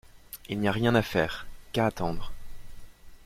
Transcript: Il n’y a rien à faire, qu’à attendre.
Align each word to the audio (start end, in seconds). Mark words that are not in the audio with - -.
Il 0.49 0.59
n’y 0.59 0.67
a 0.67 0.71
rien 0.71 0.95
à 0.95 1.03
faire, 1.03 1.45
qu’à 1.73 1.85
attendre. 1.85 2.31